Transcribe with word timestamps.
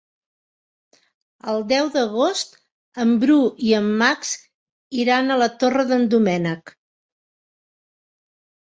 El 1.51 1.61
deu 1.71 1.91
d'agost 1.97 2.57
en 3.05 3.13
Bru 3.25 3.37
i 3.69 3.75
en 3.83 3.93
Max 4.01 4.35
iran 5.05 5.31
a 5.31 5.41
la 5.45 5.53
Torre 5.63 5.89
d'en 5.95 6.11
Doménec. 6.17 6.79